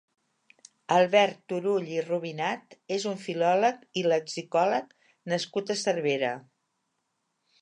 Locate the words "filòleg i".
3.27-4.07